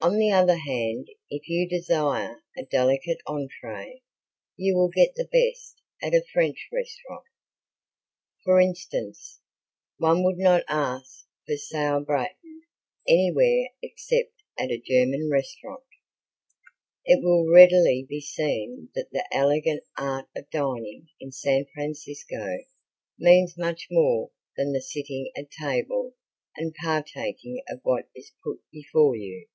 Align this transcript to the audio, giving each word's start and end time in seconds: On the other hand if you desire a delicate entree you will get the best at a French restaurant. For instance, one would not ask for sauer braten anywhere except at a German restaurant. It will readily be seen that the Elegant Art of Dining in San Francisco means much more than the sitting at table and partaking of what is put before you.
On 0.00 0.16
the 0.16 0.30
other 0.30 0.56
hand 0.58 1.08
if 1.28 1.48
you 1.48 1.66
desire 1.68 2.44
a 2.56 2.62
delicate 2.62 3.18
entree 3.26 4.02
you 4.56 4.76
will 4.76 4.90
get 4.90 5.16
the 5.16 5.24
best 5.24 5.82
at 6.00 6.14
a 6.14 6.24
French 6.32 6.68
restaurant. 6.72 7.24
For 8.44 8.60
instance, 8.60 9.40
one 9.96 10.22
would 10.22 10.38
not 10.38 10.62
ask 10.68 11.26
for 11.48 11.56
sauer 11.56 11.98
braten 12.04 12.60
anywhere 13.08 13.70
except 13.82 14.40
at 14.56 14.70
a 14.70 14.78
German 14.78 15.28
restaurant. 15.32 15.82
It 17.04 17.18
will 17.20 17.52
readily 17.52 18.06
be 18.08 18.20
seen 18.20 18.90
that 18.94 19.10
the 19.10 19.26
Elegant 19.32 19.82
Art 19.96 20.28
of 20.36 20.48
Dining 20.50 21.08
in 21.18 21.32
San 21.32 21.66
Francisco 21.74 22.58
means 23.18 23.58
much 23.58 23.88
more 23.90 24.30
than 24.56 24.70
the 24.72 24.80
sitting 24.80 25.32
at 25.36 25.50
table 25.50 26.14
and 26.56 26.72
partaking 26.84 27.64
of 27.68 27.80
what 27.82 28.08
is 28.14 28.30
put 28.44 28.62
before 28.70 29.16
you. 29.16 29.48